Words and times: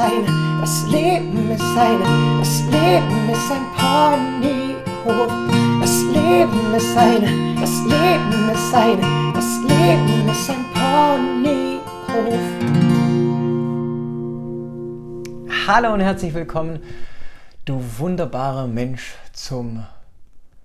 eine, 0.00 0.60
das 0.62 0.86
Leben 0.86 1.50
ist 1.50 1.76
eine, 1.76 2.38
das 2.38 2.62
Leben 2.62 3.28
ist 3.28 3.50
ein 3.52 3.66
Ponyhof. 3.76 5.30
Das 5.80 6.02
Leben 6.04 6.74
ist 6.74 6.96
eine, 6.96 7.60
das 7.60 7.80
Leben 7.84 8.50
ist 8.50 8.74
eine, 8.74 9.32
das 9.34 9.58
Leben 9.68 10.28
ist 10.30 10.50
ein 10.50 10.64
Ponyhof. 10.72 12.40
Hallo 15.66 15.92
und 15.92 16.00
herzlich 16.00 16.32
willkommen, 16.32 16.82
du 17.66 17.84
wunderbarer 17.98 18.66
Mensch, 18.66 19.16
zum 19.34 19.84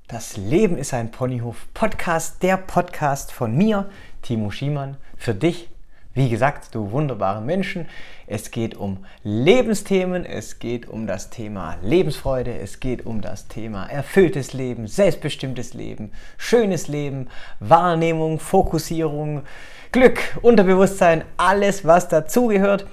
Das 0.08 0.38
Leben 0.38 0.78
ist 0.78 0.94
ein 0.94 1.12
Ponyhof 1.12 1.68
Podcast, 1.74 2.42
der 2.42 2.56
Podcast 2.56 3.34
von 3.34 3.54
mir, 3.58 3.90
Timo 4.22 4.50
Schiemann, 4.50 4.96
für 5.18 5.36
dich 5.36 5.70
wie 6.16 6.30
gesagt, 6.30 6.74
du 6.74 6.92
wunderbare 6.92 7.42
Menschen, 7.42 7.88
es 8.26 8.50
geht 8.50 8.76
um 8.76 9.06
Lebensthemen, 9.24 10.26
es 10.26 10.60
geht 10.60 10.88
um 10.88 11.08
das 11.08 11.30
Thema 11.30 11.76
Lebensfreude, 11.82 12.58
es 12.58 12.80
geht 12.80 13.06
um 13.06 13.20
das 13.20 13.50
Thema 13.50 13.86
erfülltes 13.88 14.54
Leben, 14.54 14.88
selbstbestimmtes 14.88 15.74
Leben, 15.74 16.14
schönes 16.38 16.88
Leben, 16.88 17.28
Wahrnehmung, 17.60 18.40
Fokussierung, 18.40 19.44
Glück, 19.92 20.20
Unterbewusstsein, 20.42 21.26
alles 21.36 21.86
was 21.86 22.08
dazugehört. 22.08 22.88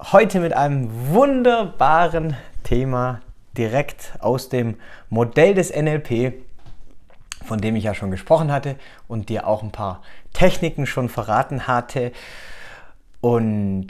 Heute 0.00 0.40
mit 0.40 0.54
einem 0.54 0.88
wunderbaren 1.12 2.34
Thema 2.64 3.20
direkt 3.58 4.14
aus 4.20 4.48
dem 4.48 4.76
Modell 5.10 5.52
des 5.52 5.70
NLP, 5.74 6.34
von 7.44 7.60
dem 7.60 7.76
ich 7.76 7.84
ja 7.84 7.94
schon 7.94 8.10
gesprochen 8.10 8.50
hatte 8.52 8.76
und 9.06 9.28
dir 9.28 9.46
auch 9.46 9.62
ein 9.62 9.72
paar 9.72 10.02
Techniken 10.38 10.86
schon 10.86 11.08
verraten 11.08 11.66
hatte. 11.66 12.12
Und 13.20 13.88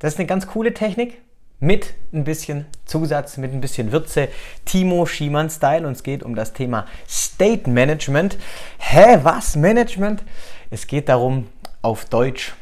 das 0.00 0.12
ist 0.12 0.18
eine 0.18 0.26
ganz 0.26 0.46
coole 0.46 0.74
Technik 0.74 1.22
mit 1.60 1.94
ein 2.12 2.24
bisschen 2.24 2.66
Zusatz, 2.84 3.38
mit 3.38 3.54
ein 3.54 3.62
bisschen 3.62 3.90
Würze. 3.90 4.28
Timo 4.66 5.06
Schiemann 5.06 5.48
Style 5.48 5.86
und 5.86 5.92
es 5.92 6.02
geht 6.02 6.22
um 6.22 6.34
das 6.34 6.52
Thema 6.52 6.86
State 7.08 7.70
Management. 7.70 8.36
Hä, 8.78 9.20
was 9.22 9.56
Management? 9.56 10.22
Es 10.68 10.86
geht 10.86 11.08
darum, 11.08 11.48
auf 11.80 12.04
Deutsch, 12.04 12.52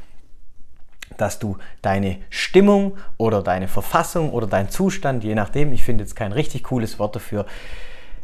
dass 1.16 1.40
du 1.40 1.58
deine 1.82 2.18
Stimmung 2.30 2.96
oder 3.16 3.42
deine 3.42 3.66
Verfassung 3.66 4.30
oder 4.30 4.46
deinen 4.46 4.68
Zustand, 4.68 5.24
je 5.24 5.34
nachdem, 5.34 5.72
ich 5.72 5.82
finde 5.82 6.04
jetzt 6.04 6.14
kein 6.14 6.30
richtig 6.32 6.62
cooles 6.62 7.00
Wort 7.00 7.16
dafür, 7.16 7.44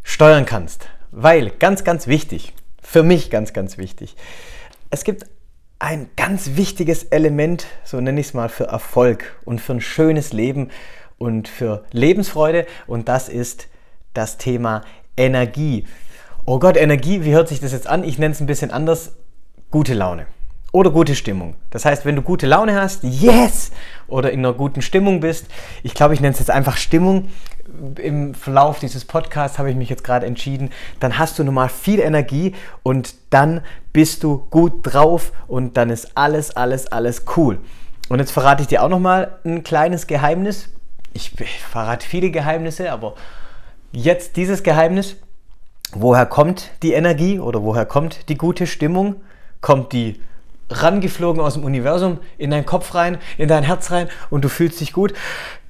steuern 0.04 0.46
kannst. 0.46 0.88
Weil, 1.10 1.50
ganz, 1.50 1.82
ganz 1.82 2.06
wichtig, 2.06 2.54
für 2.80 3.02
mich 3.02 3.30
ganz, 3.30 3.52
ganz 3.52 3.78
wichtig, 3.78 4.14
es 4.90 5.04
gibt 5.04 5.26
ein 5.78 6.08
ganz 6.16 6.56
wichtiges 6.56 7.04
Element, 7.04 7.66
so 7.84 8.00
nenne 8.00 8.20
ich 8.20 8.28
es 8.28 8.34
mal, 8.34 8.48
für 8.48 8.64
Erfolg 8.64 9.38
und 9.44 9.60
für 9.60 9.72
ein 9.74 9.80
schönes 9.80 10.32
Leben 10.32 10.70
und 11.18 11.48
für 11.48 11.84
Lebensfreude 11.92 12.66
und 12.86 13.08
das 13.08 13.28
ist 13.28 13.68
das 14.14 14.38
Thema 14.38 14.82
Energie. 15.16 15.86
Oh 16.46 16.58
Gott, 16.58 16.76
Energie, 16.76 17.24
wie 17.24 17.32
hört 17.32 17.48
sich 17.48 17.60
das 17.60 17.72
jetzt 17.72 17.86
an? 17.86 18.04
Ich 18.04 18.18
nenne 18.18 18.32
es 18.32 18.40
ein 18.40 18.46
bisschen 18.46 18.70
anders. 18.70 19.16
Gute 19.70 19.94
Laune 19.94 20.26
oder 20.76 20.90
gute 20.90 21.14
Stimmung. 21.14 21.54
Das 21.70 21.86
heißt, 21.86 22.04
wenn 22.04 22.16
du 22.16 22.20
gute 22.20 22.46
Laune 22.46 22.78
hast, 22.78 23.02
yes, 23.02 23.70
oder 24.08 24.30
in 24.30 24.40
einer 24.40 24.52
guten 24.52 24.82
Stimmung 24.82 25.20
bist, 25.20 25.46
ich 25.82 25.94
glaube, 25.94 26.12
ich 26.12 26.20
nenne 26.20 26.34
es 26.34 26.38
jetzt 26.38 26.50
einfach 26.50 26.76
Stimmung, 26.76 27.30
im 27.96 28.34
Verlauf 28.34 28.78
dieses 28.78 29.06
Podcasts 29.06 29.58
habe 29.58 29.70
ich 29.70 29.76
mich 29.76 29.88
jetzt 29.88 30.04
gerade 30.04 30.26
entschieden, 30.26 30.68
dann 31.00 31.16
hast 31.16 31.38
du 31.38 31.44
nochmal 31.44 31.70
viel 31.70 31.98
Energie 31.98 32.54
und 32.82 33.14
dann 33.30 33.62
bist 33.94 34.22
du 34.22 34.46
gut 34.50 34.80
drauf 34.82 35.32
und 35.48 35.78
dann 35.78 35.88
ist 35.88 36.10
alles, 36.14 36.54
alles, 36.54 36.92
alles 36.92 37.24
cool. 37.38 37.58
Und 38.10 38.18
jetzt 38.18 38.32
verrate 38.32 38.60
ich 38.60 38.68
dir 38.68 38.82
auch 38.82 38.90
nochmal 38.90 39.38
ein 39.46 39.64
kleines 39.64 40.06
Geheimnis. 40.06 40.68
Ich 41.14 41.32
verrate 41.70 42.06
viele 42.06 42.30
Geheimnisse, 42.30 42.92
aber 42.92 43.14
jetzt 43.92 44.36
dieses 44.36 44.62
Geheimnis. 44.62 45.16
Woher 45.94 46.26
kommt 46.26 46.68
die 46.82 46.92
Energie 46.92 47.38
oder 47.38 47.62
woher 47.62 47.86
kommt 47.86 48.28
die 48.28 48.36
gute 48.36 48.66
Stimmung? 48.66 49.22
Kommt 49.62 49.94
die 49.94 50.20
rangeflogen 50.70 51.40
aus 51.40 51.54
dem 51.54 51.64
Universum 51.64 52.18
in 52.38 52.50
deinen 52.50 52.66
Kopf 52.66 52.94
rein, 52.94 53.18
in 53.38 53.48
dein 53.48 53.62
Herz 53.62 53.90
rein 53.90 54.08
und 54.30 54.44
du 54.44 54.48
fühlst 54.48 54.80
dich 54.80 54.92
gut? 54.92 55.14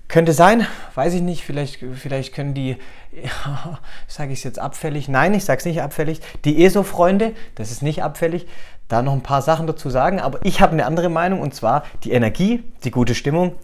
Könnte 0.09 0.33
sein, 0.33 0.67
weiß 0.95 1.15
ich 1.15 1.23
nicht, 1.23 1.45
vielleicht, 1.45 1.85
vielleicht 1.95 2.33
können 2.33 2.55
die, 2.55 2.77
ja, 3.13 3.81
sage 4.07 4.33
ich 4.33 4.39
es 4.39 4.45
jetzt 4.45 4.59
abfällig, 4.59 5.09
nein, 5.09 5.35
ich 5.35 5.45
sage 5.45 5.59
es 5.59 5.65
nicht 5.65 5.83
abfällig, 5.83 6.21
die 6.45 6.65
ESO-Freunde, 6.65 7.33
das 7.57 7.71
ist 7.71 7.83
nicht 7.83 8.03
abfällig, 8.03 8.47
da 8.89 9.03
noch 9.03 9.13
ein 9.13 9.23
paar 9.23 9.43
Sachen 9.43 9.67
dazu 9.67 9.91
sagen, 9.91 10.21
aber 10.21 10.39
ich 10.45 10.61
habe 10.61 10.73
eine 10.73 10.87
andere 10.87 11.09
Meinung 11.09 11.41
und 11.41 11.55
zwar 11.55 11.85
die 12.05 12.13
Energie, 12.13 12.63
die 12.85 12.93
gute 12.93 13.15
Stimmung, 13.17 13.57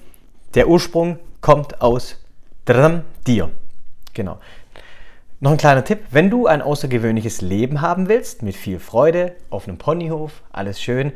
der 0.54 0.68
Ursprung 0.68 1.18
kommt 1.40 1.80
aus 1.80 2.16
dir. 3.26 3.50
Genau. 4.14 4.38
Noch 5.42 5.50
ein 5.50 5.56
kleiner 5.56 5.82
Tipp, 5.82 5.98
wenn 6.12 6.30
du 6.30 6.46
ein 6.46 6.62
außergewöhnliches 6.62 7.40
Leben 7.40 7.80
haben 7.80 8.08
willst, 8.08 8.44
mit 8.44 8.54
viel 8.54 8.78
Freude, 8.78 9.34
auf 9.50 9.66
einem 9.66 9.76
Ponyhof, 9.76 10.40
alles 10.52 10.80
schön, 10.80 11.10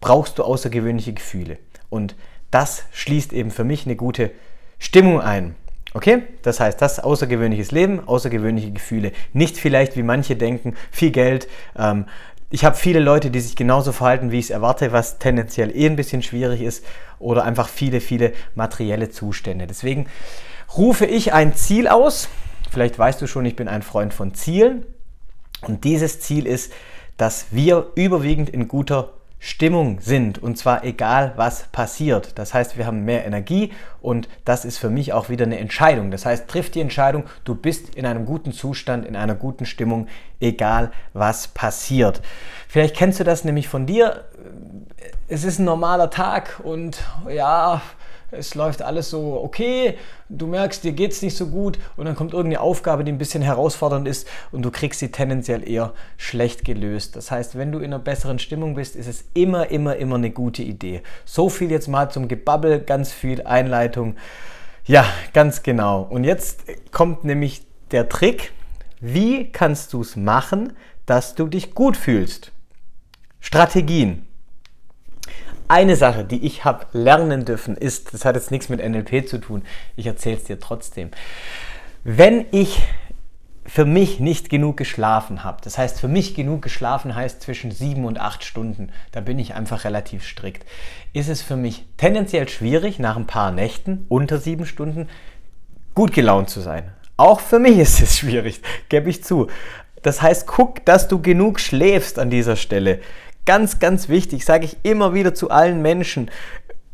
brauchst 0.00 0.38
du 0.38 0.42
außergewöhnliche 0.42 1.12
Gefühle. 1.12 1.58
Und 1.90 2.16
das 2.50 2.84
schließt 2.92 3.34
eben 3.34 3.50
für 3.50 3.64
mich 3.64 3.84
eine 3.84 3.94
gute 3.94 4.30
Stimmung 4.78 5.20
ein. 5.20 5.54
Okay? 5.92 6.22
Das 6.40 6.60
heißt, 6.60 6.80
das 6.80 6.98
außergewöhnliches 6.98 7.72
Leben, 7.72 8.08
außergewöhnliche 8.08 8.72
Gefühle. 8.72 9.12
Nicht 9.34 9.58
vielleicht, 9.58 9.98
wie 9.98 10.02
manche 10.02 10.34
denken, 10.34 10.74
viel 10.90 11.10
Geld. 11.10 11.46
Ähm, 11.76 12.06
ich 12.48 12.64
habe 12.64 12.76
viele 12.76 13.00
Leute, 13.00 13.30
die 13.30 13.40
sich 13.40 13.54
genauso 13.54 13.92
verhalten, 13.92 14.30
wie 14.30 14.38
ich 14.38 14.46
es 14.46 14.50
erwarte, 14.50 14.92
was 14.92 15.18
tendenziell 15.18 15.76
eh 15.76 15.84
ein 15.84 15.96
bisschen 15.96 16.22
schwierig 16.22 16.62
ist. 16.62 16.86
Oder 17.18 17.44
einfach 17.44 17.68
viele, 17.68 18.00
viele 18.00 18.32
materielle 18.54 19.10
Zustände. 19.10 19.66
Deswegen 19.66 20.06
rufe 20.74 21.04
ich 21.04 21.34
ein 21.34 21.54
Ziel 21.54 21.86
aus. 21.86 22.30
Vielleicht 22.72 22.98
weißt 22.98 23.20
du 23.20 23.26
schon, 23.26 23.44
ich 23.44 23.54
bin 23.54 23.68
ein 23.68 23.82
Freund 23.82 24.14
von 24.14 24.32
Zielen. 24.32 24.86
Und 25.60 25.84
dieses 25.84 26.20
Ziel 26.20 26.46
ist, 26.46 26.72
dass 27.18 27.48
wir 27.50 27.88
überwiegend 27.94 28.48
in 28.48 28.66
guter 28.66 29.12
Stimmung 29.38 30.00
sind 30.00 30.40
und 30.40 30.56
zwar 30.56 30.82
egal 30.84 31.32
was 31.36 31.64
passiert. 31.64 32.38
Das 32.38 32.54
heißt, 32.54 32.78
wir 32.78 32.86
haben 32.86 33.04
mehr 33.04 33.26
Energie 33.26 33.72
und 34.00 34.28
das 34.44 34.64
ist 34.64 34.78
für 34.78 34.88
mich 34.88 35.12
auch 35.12 35.28
wieder 35.28 35.44
eine 35.44 35.58
Entscheidung. 35.58 36.10
Das 36.10 36.24
heißt, 36.24 36.48
triff 36.48 36.70
die 36.70 36.80
Entscheidung, 36.80 37.24
du 37.44 37.56
bist 37.56 37.94
in 37.94 38.06
einem 38.06 38.24
guten 38.24 38.52
Zustand, 38.52 39.04
in 39.04 39.16
einer 39.16 39.34
guten 39.34 39.66
Stimmung, 39.66 40.06
egal 40.40 40.92
was 41.12 41.48
passiert. 41.48 42.22
Vielleicht 42.68 42.96
kennst 42.96 43.20
du 43.20 43.24
das 43.24 43.44
nämlich 43.44 43.68
von 43.68 43.84
dir. 43.84 44.24
Es 45.28 45.44
ist 45.44 45.58
ein 45.58 45.64
normaler 45.64 46.08
Tag 46.08 46.60
und 46.62 47.02
ja, 47.28 47.82
es 48.32 48.54
läuft 48.54 48.82
alles 48.82 49.10
so 49.10 49.40
okay, 49.42 49.96
du 50.28 50.46
merkst, 50.46 50.82
dir 50.82 50.92
geht 50.92 51.12
es 51.12 51.22
nicht 51.22 51.36
so 51.36 51.46
gut 51.46 51.78
und 51.96 52.06
dann 52.06 52.16
kommt 52.16 52.32
irgendeine 52.32 52.60
Aufgabe, 52.60 53.04
die 53.04 53.12
ein 53.12 53.18
bisschen 53.18 53.42
herausfordernd 53.42 54.08
ist 54.08 54.26
und 54.50 54.62
du 54.62 54.70
kriegst 54.70 55.00
sie 55.00 55.12
tendenziell 55.12 55.68
eher 55.68 55.92
schlecht 56.16 56.64
gelöst. 56.64 57.14
Das 57.14 57.30
heißt, 57.30 57.56
wenn 57.56 57.70
du 57.70 57.78
in 57.78 57.86
einer 57.86 57.98
besseren 57.98 58.38
Stimmung 58.38 58.74
bist, 58.74 58.96
ist 58.96 59.06
es 59.06 59.24
immer, 59.34 59.70
immer, 59.70 59.96
immer 59.96 60.16
eine 60.16 60.30
gute 60.30 60.62
Idee. 60.62 61.02
So 61.24 61.48
viel 61.48 61.70
jetzt 61.70 61.88
mal 61.88 62.10
zum 62.10 62.28
Gebabbel, 62.28 62.80
ganz 62.80 63.12
viel 63.12 63.42
Einleitung. 63.42 64.16
Ja, 64.84 65.04
ganz 65.32 65.62
genau. 65.62 66.02
Und 66.02 66.24
jetzt 66.24 66.64
kommt 66.90 67.24
nämlich 67.24 67.62
der 67.90 68.08
Trick, 68.08 68.52
wie 69.00 69.50
kannst 69.52 69.92
du 69.92 70.00
es 70.00 70.16
machen, 70.16 70.72
dass 71.06 71.34
du 71.34 71.46
dich 71.46 71.74
gut 71.74 71.96
fühlst? 71.96 72.52
Strategien. 73.40 74.26
Eine 75.72 75.96
Sache, 75.96 76.22
die 76.22 76.44
ich 76.44 76.66
habe 76.66 76.84
lernen 76.92 77.46
dürfen, 77.46 77.78
ist, 77.78 78.12
das 78.12 78.26
hat 78.26 78.34
jetzt 78.34 78.50
nichts 78.50 78.68
mit 78.68 78.86
NLP 78.86 79.26
zu 79.26 79.38
tun, 79.38 79.62
ich 79.96 80.06
erzähle 80.06 80.36
es 80.36 80.44
dir 80.44 80.60
trotzdem. 80.60 81.10
Wenn 82.04 82.44
ich 82.50 82.82
für 83.64 83.86
mich 83.86 84.20
nicht 84.20 84.50
genug 84.50 84.76
geschlafen 84.76 85.44
habe, 85.44 85.62
das 85.64 85.78
heißt 85.78 85.98
für 85.98 86.08
mich 86.08 86.34
genug 86.34 86.60
geschlafen 86.60 87.14
heißt 87.14 87.40
zwischen 87.40 87.70
sieben 87.70 88.04
und 88.04 88.20
acht 88.20 88.44
Stunden, 88.44 88.90
da 89.12 89.22
bin 89.22 89.38
ich 89.38 89.54
einfach 89.54 89.84
relativ 89.84 90.26
strikt, 90.26 90.66
ist 91.14 91.30
es 91.30 91.40
für 91.40 91.56
mich 91.56 91.86
tendenziell 91.96 92.50
schwierig, 92.50 92.98
nach 92.98 93.16
ein 93.16 93.26
paar 93.26 93.50
Nächten 93.50 94.04
unter 94.10 94.36
sieben 94.36 94.66
Stunden 94.66 95.08
gut 95.94 96.12
gelaunt 96.12 96.50
zu 96.50 96.60
sein. 96.60 96.92
Auch 97.16 97.40
für 97.40 97.58
mich 97.58 97.78
ist 97.78 98.02
es 98.02 98.18
schwierig, 98.18 98.60
gebe 98.90 99.08
ich 99.08 99.24
zu. 99.24 99.46
Das 100.02 100.20
heißt, 100.20 100.46
guck, 100.46 100.84
dass 100.84 101.08
du 101.08 101.22
genug 101.22 101.60
schläfst 101.60 102.18
an 102.18 102.28
dieser 102.28 102.56
Stelle. 102.56 103.00
Ganz, 103.44 103.80
ganz 103.80 104.08
wichtig, 104.08 104.44
sage 104.44 104.64
ich 104.64 104.76
immer 104.84 105.14
wieder 105.14 105.34
zu 105.34 105.50
allen 105.50 105.82
Menschen. 105.82 106.30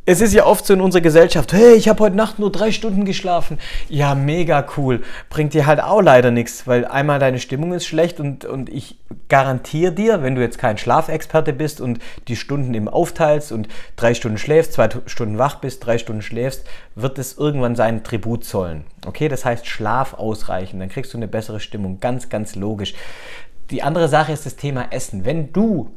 Es 0.07 0.23
ist 0.23 0.33
ja 0.33 0.47
oft 0.47 0.65
so 0.65 0.73
in 0.73 0.81
unserer 0.81 1.03
Gesellschaft, 1.03 1.53
hey, 1.53 1.75
ich 1.75 1.87
habe 1.87 2.03
heute 2.03 2.17
Nacht 2.17 2.39
nur 2.39 2.51
drei 2.51 2.73
Stunden 2.73 3.05
geschlafen. 3.05 3.59
Ja, 3.91 4.15
mega 4.15 4.67
cool. 4.79 5.03
Bringt 5.29 5.53
dir 5.53 5.67
halt 5.67 5.83
auch 5.83 6.01
leider 6.01 6.31
nichts, 6.31 6.67
weil 6.67 6.87
einmal 6.87 7.19
deine 7.19 7.39
Stimmung 7.39 7.75
ist 7.75 7.87
schlecht 7.87 8.19
und, 8.19 8.47
und 8.47 8.71
ich 8.71 8.97
garantiere 9.29 9.93
dir, 9.93 10.23
wenn 10.23 10.35
du 10.35 10.41
jetzt 10.41 10.57
kein 10.57 10.79
Schlafexperte 10.79 11.53
bist 11.53 11.83
und 11.83 11.99
die 12.29 12.37
Stunden 12.37 12.73
eben 12.73 12.89
aufteilst 12.89 13.53
und 13.53 13.69
drei 13.97 14.15
Stunden 14.15 14.39
schläfst, 14.39 14.73
zwei 14.73 14.89
Stunden 15.05 15.37
wach 15.37 15.57
bist, 15.57 15.85
drei 15.85 15.99
Stunden 15.99 16.23
schläfst, 16.23 16.65
wird 16.95 17.19
es 17.19 17.37
irgendwann 17.37 17.77
seinen 17.77 18.03
Tribut 18.03 18.47
zollen. 18.47 18.85
Okay, 19.05 19.29
das 19.29 19.45
heißt 19.45 19.67
Schlaf 19.67 20.15
ausreichen, 20.15 20.81
dann 20.81 20.89
kriegst 20.89 21.13
du 21.13 21.19
eine 21.19 21.29
bessere 21.29 21.61
Stimmung. 21.61 22.01
Ganz, 22.01 22.31
ganz 22.31 22.55
logisch. 22.55 22.95
Die 23.71 23.83
andere 23.83 24.09
Sache 24.09 24.33
ist 24.33 24.47
das 24.47 24.57
Thema 24.57 24.87
Essen. 24.91 25.27
Wenn 25.27 25.53
du 25.53 25.91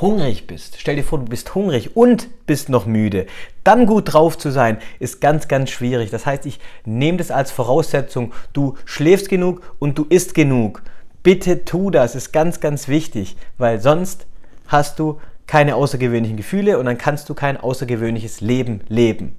hungrig 0.00 0.46
bist, 0.46 0.76
stell 0.78 0.96
dir 0.96 1.04
vor, 1.04 1.18
du 1.18 1.24
bist 1.26 1.54
hungrig 1.54 1.96
und 1.96 2.28
bist 2.46 2.68
noch 2.68 2.86
müde, 2.86 3.26
dann 3.64 3.86
gut 3.86 4.12
drauf 4.12 4.38
zu 4.38 4.50
sein, 4.50 4.78
ist 4.98 5.20
ganz, 5.20 5.48
ganz 5.48 5.70
schwierig. 5.70 6.10
Das 6.10 6.26
heißt, 6.26 6.46
ich 6.46 6.60
nehme 6.84 7.18
das 7.18 7.30
als 7.30 7.50
Voraussetzung, 7.50 8.32
du 8.52 8.76
schläfst 8.84 9.28
genug 9.28 9.62
und 9.78 9.98
du 9.98 10.06
isst 10.08 10.34
genug. 10.34 10.82
Bitte 11.22 11.64
tu 11.64 11.90
das, 11.90 12.14
ist 12.14 12.32
ganz, 12.32 12.60
ganz 12.60 12.88
wichtig, 12.88 13.36
weil 13.58 13.80
sonst 13.80 14.26
hast 14.66 14.98
du 14.98 15.20
keine 15.46 15.76
außergewöhnlichen 15.76 16.36
Gefühle 16.36 16.78
und 16.78 16.86
dann 16.86 16.98
kannst 16.98 17.28
du 17.28 17.34
kein 17.34 17.56
außergewöhnliches 17.56 18.40
Leben 18.40 18.80
leben. 18.88 19.36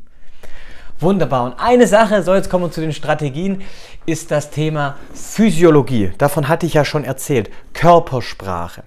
Wunderbar. 1.00 1.46
Und 1.46 1.54
eine 1.60 1.88
Sache, 1.88 2.24
so 2.24 2.34
jetzt 2.34 2.50
kommen 2.50 2.66
wir 2.66 2.72
zu 2.72 2.82
den 2.82 2.94
Strategien, 2.94 3.62
ist 4.06 4.32
das 4.32 4.52
Thema 4.52 4.96
Physiologie. 5.14 6.12
Davon 6.18 6.48
hatte 6.48 6.66
ich 6.66 6.76
ja 6.76 6.86
schon 6.86 7.04
erzählt. 7.04 7.50
Körpersprache. 7.74 8.84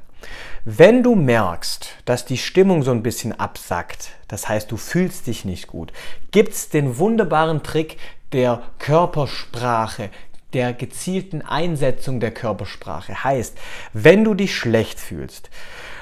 Wenn 0.68 1.04
du 1.04 1.14
merkst, 1.14 1.90
dass 2.06 2.24
die 2.24 2.36
Stimmung 2.36 2.82
so 2.82 2.90
ein 2.90 3.04
bisschen 3.04 3.32
absackt, 3.38 4.10
das 4.26 4.48
heißt, 4.48 4.68
du 4.72 4.76
fühlst 4.76 5.28
dich 5.28 5.44
nicht 5.44 5.68
gut, 5.68 5.92
gibt 6.32 6.54
es 6.54 6.70
den 6.70 6.98
wunderbaren 6.98 7.62
Trick 7.62 7.98
der 8.32 8.62
Körpersprache, 8.80 10.10
der 10.54 10.72
gezielten 10.72 11.40
Einsetzung 11.42 12.18
der 12.18 12.32
Körpersprache. 12.32 13.22
Heißt, 13.22 13.56
wenn 13.92 14.24
du 14.24 14.34
dich 14.34 14.56
schlecht 14.56 14.98
fühlst, 14.98 15.50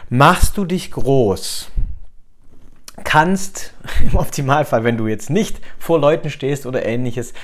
machst 0.08 0.56
du 0.56 0.64
dich 0.64 0.90
groß 0.92 1.68
kannst 3.02 3.74
im 4.10 4.16
Optimalfall, 4.16 4.84
wenn 4.84 4.96
du 4.96 5.06
jetzt 5.08 5.30
nicht 5.30 5.60
vor 5.78 5.98
Leuten 5.98 6.30
stehst 6.30 6.66
oder 6.66 6.84
ähnliches, 6.84 7.34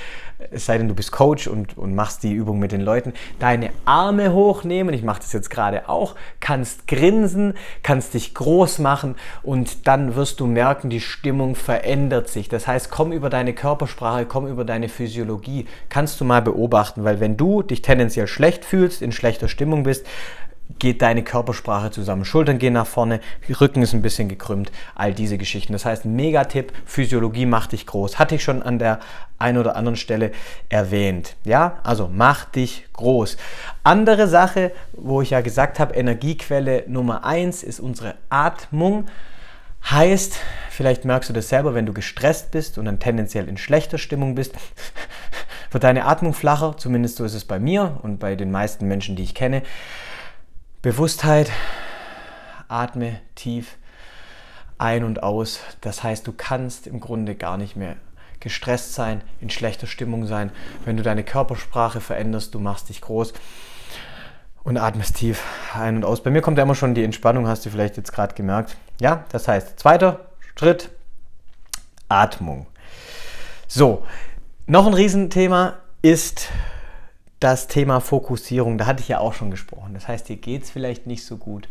es 0.49 0.65
sei 0.65 0.77
denn, 0.77 0.87
du 0.87 0.95
bist 0.95 1.11
Coach 1.11 1.47
und, 1.47 1.77
und 1.77 1.93
machst 1.93 2.23
die 2.23 2.31
Übung 2.31 2.57
mit 2.57 2.71
den 2.71 2.81
Leuten, 2.81 3.13
deine 3.39 3.69
Arme 3.85 4.33
hochnehmen, 4.33 4.93
ich 4.93 5.03
mache 5.03 5.19
das 5.19 5.33
jetzt 5.33 5.49
gerade 5.49 5.87
auch, 5.87 6.15
kannst 6.39 6.87
grinsen, 6.87 7.53
kannst 7.83 8.13
dich 8.13 8.33
groß 8.33 8.79
machen 8.79 9.15
und 9.43 9.87
dann 9.87 10.15
wirst 10.15 10.39
du 10.39 10.47
merken, 10.47 10.89
die 10.89 11.01
Stimmung 11.01 11.55
verändert 11.55 12.29
sich. 12.29 12.49
Das 12.49 12.65
heißt, 12.65 12.89
komm 12.89 13.11
über 13.11 13.29
deine 13.29 13.53
Körpersprache, 13.53 14.25
komm 14.25 14.47
über 14.47 14.65
deine 14.65 14.89
Physiologie, 14.89 15.67
kannst 15.89 16.19
du 16.19 16.25
mal 16.25 16.41
beobachten, 16.41 17.03
weil 17.03 17.19
wenn 17.19 17.37
du 17.37 17.61
dich 17.61 17.81
tendenziell 17.81 18.27
schlecht 18.27 18.65
fühlst, 18.65 19.01
in 19.01 19.11
schlechter 19.11 19.47
Stimmung 19.47 19.83
bist, 19.83 20.05
geht 20.79 21.01
deine 21.01 21.23
Körpersprache 21.23 21.91
zusammen. 21.91 22.25
Schultern 22.25 22.59
gehen 22.59 22.73
nach 22.73 22.87
vorne, 22.87 23.19
Rücken 23.59 23.81
ist 23.81 23.93
ein 23.93 24.01
bisschen 24.01 24.29
gekrümmt, 24.29 24.71
all 24.95 25.13
diese 25.13 25.37
Geschichten. 25.37 25.73
Das 25.73 25.85
heißt, 25.85 26.05
Megatipp, 26.05 26.73
Physiologie 26.85 27.45
macht 27.45 27.71
dich 27.71 27.85
groß. 27.85 28.19
Hatte 28.19 28.35
ich 28.35 28.43
schon 28.43 28.61
an 28.61 28.79
der 28.79 28.99
einen 29.39 29.57
oder 29.57 29.75
anderen 29.75 29.97
Stelle 29.97 30.31
erwähnt. 30.69 31.35
Ja, 31.43 31.79
also 31.83 32.09
mach 32.13 32.45
dich 32.45 32.85
groß. 32.93 33.37
Andere 33.83 34.27
Sache, 34.27 34.71
wo 34.93 35.21
ich 35.21 35.31
ja 35.31 35.41
gesagt 35.41 35.79
habe, 35.79 35.95
Energiequelle 35.95 36.83
Nummer 36.87 37.25
eins 37.25 37.63
ist 37.63 37.79
unsere 37.79 38.15
Atmung. 38.29 39.07
Heißt, 39.89 40.37
vielleicht 40.69 41.05
merkst 41.05 41.29
du 41.29 41.33
das 41.33 41.49
selber, 41.49 41.73
wenn 41.73 41.87
du 41.87 41.93
gestresst 41.93 42.51
bist 42.51 42.77
und 42.77 42.85
dann 42.85 42.99
tendenziell 42.99 43.49
in 43.49 43.57
schlechter 43.57 43.97
Stimmung 43.97 44.35
bist, 44.35 44.53
wird 45.71 45.83
deine 45.83 46.05
Atmung 46.05 46.33
flacher, 46.33 46.77
zumindest 46.77 47.17
so 47.17 47.25
ist 47.25 47.33
es 47.33 47.45
bei 47.45 47.59
mir 47.59 47.99
und 48.03 48.19
bei 48.19 48.35
den 48.35 48.51
meisten 48.51 48.87
Menschen, 48.87 49.15
die 49.15 49.23
ich 49.23 49.33
kenne. 49.33 49.63
Bewusstheit, 50.81 51.51
atme 52.67 53.19
tief 53.35 53.77
ein 54.79 55.03
und 55.03 55.21
aus. 55.21 55.59
Das 55.81 56.01
heißt, 56.01 56.25
du 56.25 56.33
kannst 56.33 56.87
im 56.87 56.99
Grunde 56.99 57.35
gar 57.35 57.57
nicht 57.57 57.75
mehr 57.75 57.97
gestresst 58.39 58.95
sein, 58.95 59.21
in 59.41 59.51
schlechter 59.51 59.85
Stimmung 59.85 60.25
sein. 60.25 60.51
Wenn 60.83 60.97
du 60.97 61.03
deine 61.03 61.23
Körpersprache 61.23 62.01
veränderst, 62.01 62.55
du 62.55 62.59
machst 62.59 62.89
dich 62.89 62.99
groß 63.01 63.33
und 64.63 64.77
atmest 64.77 65.17
tief 65.17 65.43
ein 65.75 65.97
und 65.97 66.03
aus. 66.03 66.23
Bei 66.23 66.31
mir 66.31 66.41
kommt 66.41 66.57
ja 66.57 66.63
immer 66.63 66.73
schon 66.73 66.95
die 66.95 67.03
Entspannung, 67.03 67.47
hast 67.47 67.63
du 67.63 67.69
vielleicht 67.69 67.97
jetzt 67.97 68.11
gerade 68.11 68.33
gemerkt. 68.33 68.75
Ja, 68.99 69.25
das 69.29 69.47
heißt, 69.47 69.79
zweiter 69.79 70.31
Schritt, 70.57 70.89
Atmung. 72.09 72.65
So, 73.67 74.03
noch 74.65 74.87
ein 74.87 74.95
Riesenthema 74.95 75.75
ist 76.01 76.49
das 77.41 77.67
Thema 77.67 77.99
Fokussierung, 77.99 78.77
da 78.77 78.85
hatte 78.85 79.01
ich 79.01 79.09
ja 79.09 79.19
auch 79.19 79.33
schon 79.33 79.51
gesprochen. 79.51 79.93
Das 79.93 80.07
heißt, 80.07 80.29
dir 80.29 80.37
geht 80.37 80.63
es 80.63 80.69
vielleicht 80.69 81.07
nicht 81.07 81.25
so 81.25 81.37
gut. 81.37 81.67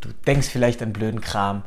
Du 0.00 0.08
denkst 0.26 0.48
vielleicht 0.48 0.82
an 0.82 0.92
blöden 0.92 1.20
Kram. 1.20 1.62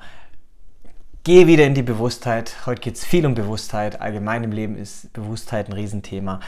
Geh 1.24 1.48
wieder 1.48 1.65
in 1.65 1.75
die 1.75 1.83
Bewusstheit. 1.83 2.65
Heute 2.65 2.81
geht 2.81 2.95
es 2.95 3.06
viel 3.06 3.25
um 3.25 3.36
Bewusstheit. 3.36 4.01
Allgemein 4.01 4.44
im 4.44 4.51
Leben 4.51 4.75
ist 4.75 5.13
Bewusstheit 5.13 5.69
ein 5.69 5.74
Riesenthema. 5.74 6.39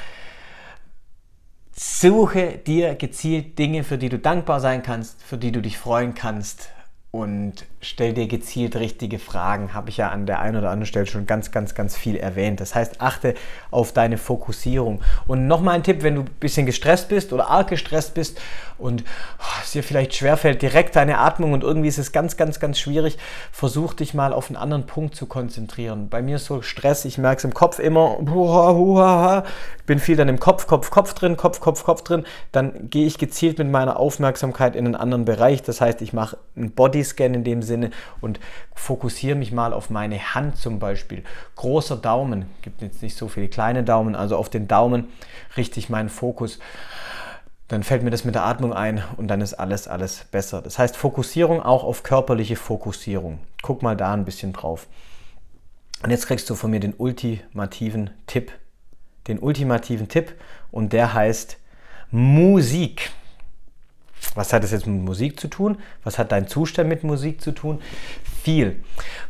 Suche 1.71 2.57
dir 2.57 2.95
gezielt 2.95 3.59
Dinge, 3.59 3.83
für 3.83 4.00
die 4.00 4.09
du 4.09 4.17
dankbar 4.17 4.59
sein 4.59 4.81
kannst, 4.81 5.21
für 5.21 5.38
die 5.38 5.51
du 5.51 5.62
dich 5.62 5.77
freuen 5.77 6.15
kannst, 6.15 6.69
und 7.15 7.65
stell 7.79 8.13
dir 8.13 8.27
gezielt 8.27 8.75
richtige 8.75 9.19
Fragen. 9.19 9.73
Habe 9.73 9.89
ich 9.89 9.95
ja 9.95 10.09
an 10.09 10.25
der 10.25 10.39
einen 10.41 10.57
oder 10.57 10.69
anderen 10.69 10.85
Stelle 10.85 11.06
schon 11.06 11.25
ganz, 11.25 11.50
ganz, 11.50 11.73
ganz 11.73 11.95
viel 11.95 12.17
erwähnt. 12.17 12.59
Das 12.59 12.75
heißt, 12.75 13.00
achte 13.00 13.35
auf 13.71 13.94
deine 13.94 14.17
Fokussierung. 14.17 15.00
Und 15.25 15.47
nochmal 15.47 15.75
ein 15.75 15.83
Tipp, 15.83 16.03
wenn 16.03 16.15
du 16.15 16.21
ein 16.23 16.29
bisschen 16.41 16.65
gestresst 16.65 17.07
bist 17.07 17.31
oder 17.31 17.47
arg 17.50 17.69
gestresst 17.69 18.15
bist 18.15 18.41
und 18.77 19.06
oh, 19.39 19.62
es 19.63 19.71
dir 19.71 19.83
vielleicht 19.83 20.13
schwerfällt, 20.13 20.62
direkt 20.62 20.97
deine 20.97 21.19
Atmung 21.19 21.53
und 21.53 21.63
irgendwie 21.63 21.88
ist 21.88 21.97
es 21.97 22.12
ganz, 22.12 22.35
ganz, 22.35 22.59
ganz 22.59 22.79
schwierig, 22.79 23.17
versuch 23.53 23.94
dich 23.94 24.13
mal 24.13 24.33
auf 24.33 24.50
einen 24.50 24.57
anderen 24.57 24.85
Punkt 24.85 25.15
zu 25.15 25.25
konzentrieren. 25.25 26.09
Bei 26.09 26.21
mir 26.21 26.35
ist 26.35 26.45
so 26.45 26.62
Stress, 26.62 27.06
ich 27.06 27.17
merke 27.17 27.38
es 27.38 27.44
im 27.45 27.53
Kopf 27.53 27.79
immer, 27.79 28.17
ich 29.77 29.85
bin 29.85 30.00
viel 30.00 30.17
dann 30.17 30.27
im 30.27 30.39
Kopf, 30.39 30.67
Kopf, 30.67 30.89
Kopf 30.89 31.13
drin, 31.13 31.38
Kopf, 31.38 31.62
Kopf, 31.62 31.85
Kopf 31.85 32.01
drin. 32.01 32.25
Dann 32.51 32.89
gehe 32.89 33.06
ich 33.06 33.17
gezielt 33.17 33.59
mit 33.59 33.69
meiner 33.71 33.97
Aufmerksamkeit 33.97 34.75
in 34.75 34.85
einen 34.85 34.95
anderen 34.95 35.23
Bereich. 35.23 35.63
Das 35.63 35.79
heißt, 35.79 36.01
ich 36.01 36.12
mache 36.12 36.38
einen 36.57 36.71
Bodyscan 37.05 37.33
in 37.33 37.43
dem 37.43 37.61
Sinne 37.61 37.91
und 38.21 38.39
fokussiere 38.73 39.35
mich 39.35 39.51
mal 39.51 39.73
auf 39.73 39.89
meine 39.89 40.33
Hand 40.33 40.57
zum 40.57 40.79
Beispiel. 40.79 41.23
Großer 41.55 41.97
Daumen, 41.97 42.45
gibt 42.61 42.81
jetzt 42.81 43.01
nicht 43.01 43.15
so 43.15 43.27
viele 43.27 43.47
kleine 43.47 43.83
Daumen, 43.83 44.15
also 44.15 44.37
auf 44.37 44.49
den 44.49 44.67
Daumen 44.67 45.09
richte 45.55 45.79
ich 45.79 45.89
meinen 45.89 46.09
Fokus 46.09 46.59
dann 47.67 47.81
fällt 47.81 48.03
mir 48.03 48.11
das 48.11 48.25
mit 48.25 48.35
der 48.35 48.45
Atmung 48.45 48.73
ein 48.73 49.03
und 49.17 49.27
dann 49.27 49.41
ist 49.41 49.55
alles, 49.55 49.87
alles 49.87 50.25
besser. 50.25 50.61
Das 50.61 50.77
heißt 50.77 50.95
Fokussierung 50.95 51.63
auch 51.63 51.83
auf 51.83 52.03
körperliche 52.03 52.55
Fokussierung. 52.55 53.39
Guck 53.63 53.81
mal 53.81 53.97
da 53.97 54.13
ein 54.13 54.23
bisschen 54.23 54.53
drauf. 54.53 54.85
Und 56.03 56.11
jetzt 56.11 56.27
kriegst 56.27 56.47
du 56.47 56.53
von 56.53 56.69
mir 56.69 56.79
den 56.79 56.93
ultimativen 56.95 58.12
Tipp. 58.27 58.51
Den 59.27 59.39
ultimativen 59.39 60.07
Tipp 60.07 60.35
und 60.69 60.93
der 60.93 61.15
heißt 61.15 61.57
Musik. 62.12 63.09
Was 64.34 64.51
hat 64.51 64.63
das 64.63 64.72
jetzt 64.72 64.88
mit 64.88 65.01
Musik 65.03 65.39
zu 65.39 65.48
tun? 65.48 65.77
Was 66.03 66.17
hat 66.17 66.32
dein 66.32 66.48
Zustand 66.48 66.89
mit 66.89 67.03
Musik 67.03 67.41
zu 67.41 67.51
tun? 67.51 67.82
Viel. 68.44 68.77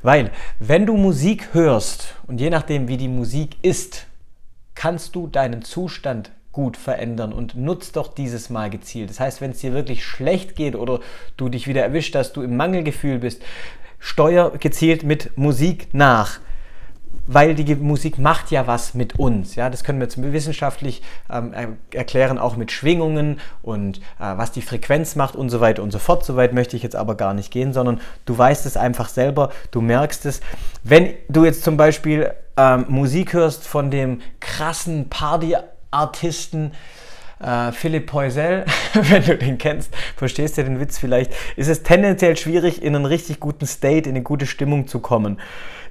Weil, 0.02 0.32
wenn 0.60 0.86
du 0.86 0.96
Musik 0.98 1.54
hörst 1.54 2.16
und 2.28 2.40
je 2.40 2.50
nachdem, 2.50 2.88
wie 2.88 2.98
die 2.98 3.08
Musik 3.08 3.58
ist, 3.62 4.08
kannst 4.74 5.16
du 5.16 5.28
deinen 5.28 5.62
Zustand 5.62 6.32
gut 6.52 6.78
verändern 6.78 7.34
und 7.34 7.56
nutzt 7.56 7.98
doch 7.98 8.14
dieses 8.14 8.50
Mal 8.50 8.70
gezielt. 8.70 9.10
Das 9.10 9.20
heißt, 9.20 9.42
wenn 9.42 9.52
es 9.52 9.60
dir 9.60 9.74
wirklich 9.74 10.06
schlecht 10.06 10.56
geht 10.56 10.76
oder 10.76 11.02
du 11.36 11.50
dich 11.50 11.68
wieder 11.68 11.82
erwischt, 11.82 12.16
dass 12.16 12.32
du 12.32 12.42
im 12.42 12.56
Mangelgefühl 12.56 13.20
bist, 13.20 13.42
steuer 14.00 14.52
gezielt 14.52 15.04
mit 15.04 15.38
Musik 15.38 15.90
nach. 15.94 16.40
Weil 17.28 17.56
die 17.56 17.76
Musik 17.76 18.18
macht 18.20 18.52
ja 18.52 18.68
was 18.68 18.94
mit 18.94 19.18
uns. 19.20 19.56
Ja? 19.56 19.70
Das 19.70 19.84
können 19.84 20.00
wir 20.00 20.06
jetzt 20.06 20.22
wissenschaftlich 20.22 21.02
ähm, 21.30 21.54
erklären, 21.92 22.38
auch 22.38 22.56
mit 22.56 22.72
Schwingungen 22.72 23.40
und 23.62 23.98
äh, 23.98 24.02
was 24.20 24.52
die 24.52 24.62
Frequenz 24.62 25.16
macht 25.16 25.36
und 25.36 25.50
so 25.50 25.60
weiter 25.60 25.84
und 25.84 25.92
so 25.92 26.00
fort. 26.00 26.26
Soweit 26.26 26.54
möchte 26.54 26.76
ich 26.76 26.84
jetzt 26.84 26.96
aber 26.96 27.16
gar 27.16 27.34
nicht 27.34 27.52
gehen, 27.52 27.74
sondern 27.74 28.02
du 28.26 28.38
weißt 28.38 28.66
es 28.66 28.78
einfach 28.78 29.10
selber, 29.10 29.52
du 29.72 29.82
merkst 29.82 30.26
es. 30.26 30.42
Wenn 30.84 31.14
du 31.30 31.46
jetzt 31.46 31.64
zum 31.64 31.78
Beispiel 31.78 32.32
ähm, 32.58 32.86
Musik 32.88 33.34
hörst 33.34 33.68
von 33.68 33.92
dem 33.92 34.22
krassen 34.40 35.10
Party 35.10 35.56
Artisten. 35.96 36.74
Äh, 37.40 37.72
Philipp 37.72 38.08
Poisel, 38.08 38.66
wenn 38.94 39.24
du 39.24 39.38
den 39.38 39.58
kennst, 39.58 39.94
verstehst 40.16 40.58
du 40.58 40.64
den 40.64 40.80
Witz 40.80 40.98
vielleicht, 40.98 41.34
ist 41.56 41.68
es 41.68 41.84
tendenziell 41.84 42.38
schwierig, 42.38 42.82
in 42.82 42.96
einen 42.96 43.06
richtig 43.06 43.40
guten 43.40 43.66
State, 43.66 44.10
in 44.10 44.16
eine 44.16 44.24
gute 44.24 44.46
Stimmung 44.46 44.88
zu 44.88 45.00
kommen. 45.00 45.40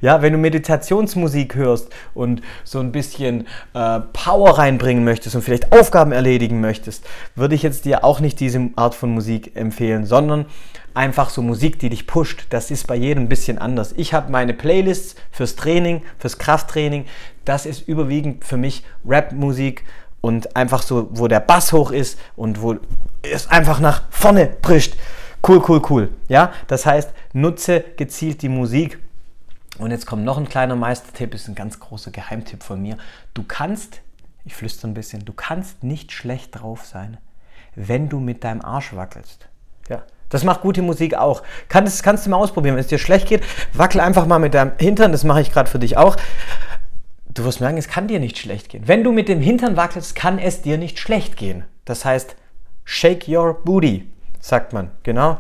Ja, 0.01 0.21
wenn 0.21 0.33
du 0.33 0.39
Meditationsmusik 0.39 1.55
hörst 1.55 1.89
und 2.13 2.43
so 2.65 2.81
ein 2.81 2.93
bisschen 2.93 3.47
äh, 3.73 4.01
Power 4.13 4.59
reinbringen 4.59 5.05
möchtest 5.05 5.35
und 5.35 5.43
vielleicht 5.43 5.73
Aufgaben 5.73 6.13
erledigen 6.13 6.61
möchtest, 6.61 7.07
würde 7.35 7.55
ich 7.55 7.63
jetzt 7.63 7.85
dir 7.85 8.05
auch 8.05 8.21
nicht 8.21 8.41
diese 8.41 8.71
Art 8.77 8.95
von 8.95 9.11
Musik 9.11 9.53
empfehlen, 9.55 10.05
sondern 10.05 10.47
einfach 10.95 11.31
so 11.31 11.43
Musik, 11.43 11.79
die 11.79 11.89
dich 11.89 12.07
pusht. 12.07 12.47
Das 12.51 12.71
ist 12.71 12.87
bei 12.87 12.97
jedem 12.97 13.25
ein 13.25 13.29
bisschen 13.29 13.59
anders. 13.59 13.95
Ich 13.97 14.15
habe 14.15 14.31
meine 14.31 14.55
Playlists 14.55 15.17
fürs 15.31 15.57
Training, 15.57 16.03
fürs 16.19 16.39
Krafttraining. 16.39 17.07
Das 17.45 17.67
ist 17.67 17.89
überwiegend 17.89 18.45
für 18.45 18.57
mich 18.57 18.85
Rap-Musik 19.07 19.85
und 20.25 20.57
einfach 20.57 20.81
so, 20.81 21.09
wo 21.11 21.29
der 21.29 21.41
Bass 21.41 21.75
hoch 21.75 21.91
ist 21.91 22.19
und 22.35 22.63
wo 22.63 22.77
es 23.21 23.47
einfach 23.51 23.79
nach 23.79 24.05
vorne 24.09 24.47
prischt. 24.47 24.95
Cool, 25.47 25.63
cool, 25.69 25.83
cool. 25.91 26.09
Ja, 26.29 26.51
das 26.67 26.87
heißt, 26.87 27.11
nutze 27.35 27.85
gezielt 27.99 28.41
die 28.41 28.49
Musik. 28.49 28.99
Und 29.77 29.91
jetzt 29.91 30.07
kommt 30.07 30.25
noch 30.25 30.39
ein 30.39 30.49
kleiner 30.49 30.77
Meistertipp, 30.77 31.35
ist 31.35 31.47
ein 31.49 31.55
ganz 31.55 31.79
großer 31.79 32.11
Geheimtipp 32.11 32.63
von 32.63 32.81
mir. 32.81 32.97
Du 33.35 33.43
kannst, 33.47 34.01
ich 34.47 34.55
flüstere 34.55 34.91
ein 34.91 34.95
bisschen, 34.95 35.27
du 35.27 35.35
kannst 35.35 35.85
nicht 35.85 36.11
schlecht 36.11 36.59
drauf 36.59 36.87
sein, 36.87 37.19
wenn 37.75 38.09
du 38.09 38.19
mit 38.19 38.45
deinem 38.45 38.63
Arsch 38.63 38.97
wackelst. 38.97 39.49
Ja, 39.91 40.05
Das 40.31 40.43
macht 40.43 40.63
gute 40.63 40.81
Musik 40.81 41.17
auch. 41.17 41.43
Kannst, 41.69 42.03
kannst 42.03 42.25
du 42.25 42.31
mal 42.31 42.39
ausprobieren. 42.39 42.77
Wenn 42.77 42.81
es 42.81 42.89
dir 42.89 42.99
schlecht 42.99 43.29
geht, 43.29 43.43
wackel 43.75 44.01
einfach 44.01 44.25
mal 44.25 44.39
mit 44.39 44.55
deinem 44.55 44.73
Hintern. 44.79 45.13
Das 45.13 45.23
mache 45.23 45.43
ich 45.43 45.53
gerade 45.53 45.69
für 45.69 45.79
dich 45.79 45.99
auch. 45.99 46.17
Du 47.35 47.45
wirst 47.45 47.61
merken, 47.61 47.79
es 47.79 47.89
kann 47.89 48.09
dir 48.09 48.21
nicht 48.21 48.39
schlecht 48.39 48.69
gehen. 48.69 48.87
Wenn 48.87 49.05
du 49.05 49.13
mit 49.13 49.29
dem 49.29 49.41
Hintern 49.41 49.77
wackelst, 49.77 50.15
kann 50.15 50.39
es 50.39 50.63
dir 50.63 50.79
nicht 50.79 50.99
schlecht 50.99 51.37
gehen. 51.37 51.65
Das 51.85 52.05
heißt, 52.05 52.37
shake 52.85 53.29
your 53.29 53.63
booty, 53.65 54.09
sagt 54.41 54.73
man. 54.73 54.91
Genau 55.03 55.39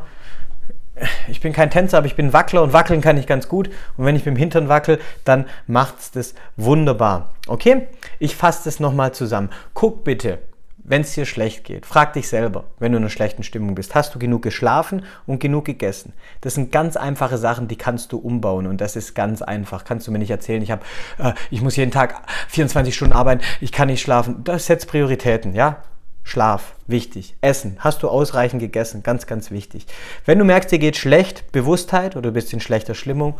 ich 1.28 1.40
bin 1.40 1.52
kein 1.52 1.70
Tänzer, 1.70 1.98
aber 1.98 2.06
ich 2.06 2.16
bin 2.16 2.32
Wackler 2.32 2.62
und 2.62 2.72
wackeln 2.72 3.00
kann 3.00 3.16
ich 3.16 3.26
ganz 3.26 3.48
gut. 3.48 3.68
Und 3.96 4.04
wenn 4.04 4.16
ich 4.16 4.24
mit 4.24 4.34
dem 4.34 4.38
Hintern 4.38 4.68
wackel, 4.68 5.00
dann 5.24 5.46
macht 5.66 5.98
es 5.98 6.10
das 6.10 6.34
wunderbar. 6.56 7.34
Okay? 7.46 7.88
Ich 8.18 8.36
fasse 8.36 8.64
das 8.64 8.80
nochmal 8.80 9.12
zusammen. 9.12 9.50
Guck 9.74 10.04
bitte, 10.04 10.38
wenn 10.84 11.00
es 11.00 11.14
dir 11.14 11.24
schlecht 11.24 11.64
geht, 11.64 11.86
frag 11.86 12.12
dich 12.12 12.28
selber, 12.28 12.64
wenn 12.78 12.92
du 12.92 12.98
in 12.98 13.04
einer 13.04 13.10
schlechten 13.10 13.42
Stimmung 13.42 13.74
bist, 13.74 13.94
hast 13.94 14.14
du 14.14 14.18
genug 14.18 14.42
geschlafen 14.42 15.02
und 15.26 15.40
genug 15.40 15.64
gegessen? 15.64 16.12
Das 16.42 16.54
sind 16.54 16.70
ganz 16.70 16.96
einfache 16.96 17.38
Sachen, 17.38 17.68
die 17.68 17.76
kannst 17.76 18.12
du 18.12 18.18
umbauen 18.18 18.66
und 18.66 18.82
das 18.82 18.94
ist 18.94 19.14
ganz 19.14 19.40
einfach. 19.40 19.84
Kannst 19.84 20.06
du 20.06 20.12
mir 20.12 20.18
nicht 20.18 20.30
erzählen, 20.30 20.62
ich, 20.62 20.70
hab, 20.70 20.84
äh, 21.18 21.32
ich 21.50 21.62
muss 21.62 21.76
jeden 21.76 21.90
Tag 21.90 22.22
24 22.48 22.94
Stunden 22.94 23.14
arbeiten, 23.14 23.42
ich 23.62 23.72
kann 23.72 23.88
nicht 23.88 24.02
schlafen. 24.02 24.44
Das 24.44 24.66
setzt 24.66 24.86
Prioritäten, 24.86 25.54
ja? 25.54 25.78
Schlaf, 26.22 26.74
wichtig. 26.86 27.36
Essen, 27.40 27.76
hast 27.80 28.02
du 28.02 28.08
ausreichend 28.08 28.60
gegessen, 28.60 29.02
ganz, 29.02 29.26
ganz 29.26 29.50
wichtig. 29.50 29.86
Wenn 30.24 30.38
du 30.38 30.44
merkst, 30.44 30.70
dir 30.70 30.78
geht 30.78 30.96
schlecht, 30.96 31.50
Bewusstheit 31.52 32.14
oder 32.16 32.28
du 32.28 32.32
bist 32.32 32.52
in 32.52 32.60
schlechter 32.60 32.94
Stimmung, 32.94 33.38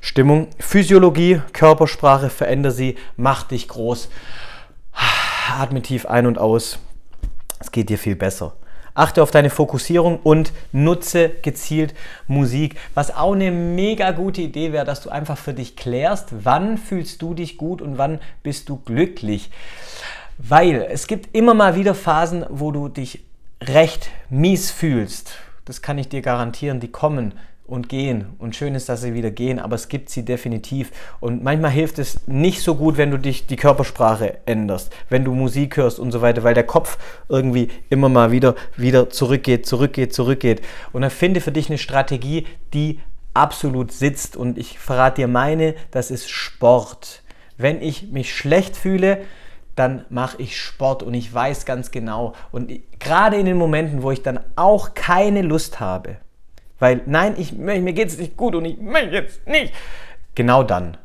Stimmung, 0.00 0.48
Physiologie, 0.58 1.42
Körpersprache, 1.52 2.30
veränder 2.30 2.70
sie, 2.70 2.96
mach 3.16 3.44
dich 3.44 3.68
groß, 3.68 4.08
atme 5.48 5.82
tief 5.82 6.06
ein 6.06 6.26
und 6.26 6.38
aus. 6.38 6.78
Es 7.60 7.72
geht 7.72 7.88
dir 7.88 7.98
viel 7.98 8.16
besser. 8.16 8.54
Achte 8.94 9.22
auf 9.22 9.30
deine 9.30 9.50
Fokussierung 9.50 10.18
und 10.24 10.52
nutze 10.72 11.28
gezielt 11.28 11.94
Musik. 12.26 12.76
Was 12.94 13.14
auch 13.14 13.32
eine 13.32 13.52
mega 13.52 14.10
gute 14.10 14.42
Idee 14.42 14.72
wäre, 14.72 14.84
dass 14.84 15.02
du 15.02 15.10
einfach 15.10 15.38
für 15.38 15.54
dich 15.54 15.76
klärst, 15.76 16.44
wann 16.44 16.78
fühlst 16.78 17.22
du 17.22 17.32
dich 17.32 17.58
gut 17.58 17.80
und 17.80 17.96
wann 17.96 18.18
bist 18.42 18.68
du 18.68 18.76
glücklich. 18.76 19.50
Weil 20.36 20.86
es 20.90 21.06
gibt 21.06 21.34
immer 21.36 21.54
mal 21.54 21.76
wieder 21.76 21.94
Phasen, 21.94 22.44
wo 22.48 22.72
du 22.72 22.88
dich 22.88 23.24
recht 23.62 24.10
mies 24.30 24.72
fühlst. 24.72 25.32
Das 25.64 25.80
kann 25.80 25.98
ich 25.98 26.08
dir 26.08 26.22
garantieren, 26.22 26.80
die 26.80 26.90
kommen 26.90 27.34
und 27.68 27.88
gehen. 27.88 28.26
Und 28.38 28.56
schön 28.56 28.74
ist, 28.74 28.88
dass 28.88 29.02
sie 29.02 29.14
wieder 29.14 29.30
gehen, 29.30 29.58
aber 29.58 29.76
es 29.76 29.88
gibt 29.88 30.08
sie 30.08 30.24
definitiv. 30.24 30.90
Und 31.20 31.44
manchmal 31.44 31.70
hilft 31.70 31.98
es 31.98 32.26
nicht 32.26 32.62
so 32.62 32.74
gut, 32.74 32.96
wenn 32.96 33.10
du 33.10 33.18
dich 33.18 33.46
die 33.46 33.56
Körpersprache 33.56 34.38
änderst, 34.46 34.90
wenn 35.10 35.24
du 35.24 35.34
Musik 35.34 35.76
hörst 35.76 35.98
und 35.98 36.10
so 36.10 36.22
weiter, 36.22 36.42
weil 36.42 36.54
der 36.54 36.64
Kopf 36.64 36.98
irgendwie 37.28 37.68
immer 37.90 38.08
mal 38.08 38.32
wieder, 38.32 38.56
wieder 38.76 39.10
zurückgeht, 39.10 39.66
zurückgeht, 39.66 40.14
zurückgeht. 40.14 40.62
Und 40.92 41.02
dann 41.02 41.10
finde 41.10 41.42
für 41.42 41.52
dich 41.52 41.68
eine 41.68 41.78
Strategie, 41.78 42.46
die 42.72 43.00
absolut 43.34 43.92
sitzt. 43.92 44.36
Und 44.36 44.56
ich 44.56 44.78
verrate 44.78 45.22
dir 45.22 45.28
meine, 45.28 45.74
das 45.90 46.10
ist 46.10 46.30
Sport. 46.30 47.22
Wenn 47.58 47.82
ich 47.82 48.10
mich 48.10 48.34
schlecht 48.34 48.76
fühle, 48.76 49.18
dann 49.76 50.06
mache 50.08 50.40
ich 50.40 50.60
Sport 50.60 51.02
und 51.02 51.14
ich 51.14 51.32
weiß 51.32 51.64
ganz 51.66 51.90
genau. 51.90 52.32
Und 52.50 52.72
gerade 52.98 53.36
in 53.36 53.44
den 53.46 53.58
Momenten, 53.58 54.02
wo 54.02 54.10
ich 54.10 54.22
dann 54.22 54.40
auch 54.56 54.94
keine 54.94 55.42
Lust 55.42 55.80
habe, 55.80 56.16
weil 56.78 57.02
nein, 57.06 57.34
ich, 57.38 57.52
mir 57.52 57.92
geht 57.92 58.08
es 58.08 58.18
nicht 58.18 58.36
gut 58.36 58.54
und 58.54 58.64
ich 58.64 58.78
möchte 58.78 59.14
jetzt 59.14 59.46
nicht, 59.46 59.72
genau 60.34 60.62
dann. 60.62 60.96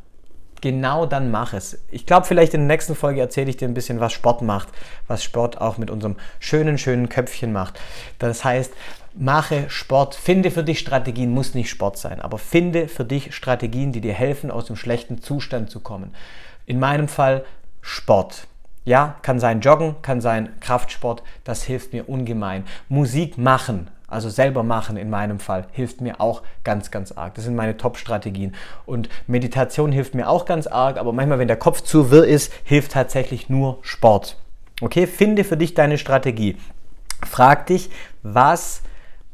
Genau 0.61 1.05
dann 1.05 1.29
mach 1.29 1.51
es. 1.51 1.83
Ich 1.91 2.05
glaube, 2.05 2.25
vielleicht 2.25 2.53
in 2.53 2.61
der 2.61 2.67
nächsten 2.67 2.95
Folge 2.95 3.19
erzähle 3.19 3.49
ich 3.49 3.57
dir 3.57 3.67
ein 3.67 3.73
bisschen, 3.73 3.99
was 3.99 4.13
Sport 4.13 4.41
macht, 4.41 4.69
was 5.07 5.21
Sport 5.21 5.59
auch 5.59 5.77
mit 5.77 5.91
unserem 5.91 6.15
schönen, 6.39 6.77
schönen 6.77 7.09
Köpfchen 7.09 7.51
macht. 7.51 7.77
Das 8.17 8.45
heißt, 8.45 8.71
mache 9.13 9.69
Sport, 9.69 10.15
finde 10.15 10.51
für 10.51 10.63
dich 10.63 10.79
Strategien, 10.79 11.31
muss 11.31 11.53
nicht 11.53 11.69
Sport 11.69 11.97
sein, 11.97 12.21
aber 12.21 12.37
finde 12.37 12.87
für 12.87 13.03
dich 13.03 13.35
Strategien, 13.35 13.91
die 13.91 13.99
dir 13.99 14.13
helfen, 14.13 14.51
aus 14.51 14.65
dem 14.65 14.77
schlechten 14.77 15.21
Zustand 15.21 15.69
zu 15.69 15.81
kommen. 15.81 16.15
In 16.65 16.79
meinem 16.79 17.09
Fall 17.09 17.43
Sport. 17.81 18.47
Ja, 18.85 19.17
kann 19.21 19.41
sein 19.41 19.59
Joggen, 19.59 19.95
kann 20.01 20.21
sein 20.21 20.49
Kraftsport, 20.61 21.23
das 21.43 21.63
hilft 21.63 21.91
mir 21.91 22.07
ungemein. 22.07 22.63
Musik 22.87 23.37
machen, 23.37 23.89
also 24.13 24.29
selber 24.29 24.63
machen 24.63 24.97
in 24.97 25.09
meinem 25.09 25.39
Fall, 25.39 25.65
hilft 25.71 26.01
mir 26.01 26.21
auch 26.21 26.43
ganz, 26.63 26.91
ganz 26.91 27.11
arg. 27.11 27.35
Das 27.35 27.43
sind 27.43 27.55
meine 27.55 27.77
Top-Strategien. 27.77 28.55
Und 28.85 29.09
Meditation 29.27 29.91
hilft 29.91 30.15
mir 30.15 30.29
auch 30.29 30.45
ganz 30.45 30.67
arg, 30.67 30.97
aber 30.97 31.11
manchmal, 31.11 31.39
wenn 31.39 31.47
der 31.47 31.57
Kopf 31.57 31.81
zu 31.81 32.11
wirr 32.11 32.25
ist, 32.25 32.53
hilft 32.63 32.93
tatsächlich 32.93 33.49
nur 33.49 33.79
Sport. 33.81 34.37
Okay, 34.81 35.07
finde 35.07 35.43
für 35.43 35.57
dich 35.57 35.73
deine 35.73 35.97
Strategie. 35.97 36.57
Frag 37.25 37.67
dich, 37.67 37.89
was 38.21 38.81